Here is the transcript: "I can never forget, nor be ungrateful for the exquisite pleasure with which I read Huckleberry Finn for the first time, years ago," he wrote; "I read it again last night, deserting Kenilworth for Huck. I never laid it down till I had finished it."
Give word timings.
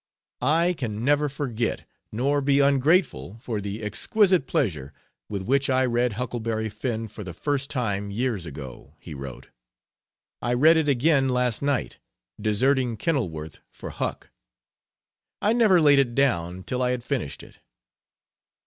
"I 0.41 0.73
can 0.73 1.05
never 1.05 1.29
forget, 1.29 1.87
nor 2.11 2.41
be 2.41 2.59
ungrateful 2.59 3.37
for 3.39 3.61
the 3.61 3.83
exquisite 3.83 4.47
pleasure 4.47 4.93
with 5.29 5.43
which 5.43 5.69
I 5.69 5.85
read 5.85 6.13
Huckleberry 6.13 6.69
Finn 6.69 7.07
for 7.07 7.23
the 7.23 7.35
first 7.35 7.69
time, 7.69 8.09
years 8.09 8.47
ago," 8.47 8.95
he 8.99 9.13
wrote; 9.13 9.49
"I 10.41 10.55
read 10.55 10.75
it 10.77 10.89
again 10.89 11.29
last 11.29 11.61
night, 11.61 11.99
deserting 12.41 12.97
Kenilworth 12.97 13.59
for 13.69 13.91
Huck. 13.91 14.31
I 15.39 15.53
never 15.53 15.79
laid 15.79 15.99
it 15.99 16.15
down 16.15 16.63
till 16.63 16.81
I 16.81 16.89
had 16.89 17.03
finished 17.03 17.43
it." 17.43 17.59